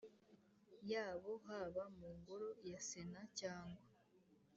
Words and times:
yabo 0.91 1.31
haba 1.47 1.83
mu 1.97 2.09
Ngoro 2.17 2.49
ya 2.69 2.79
Sena 2.87 3.21
cyangwa 3.39 3.81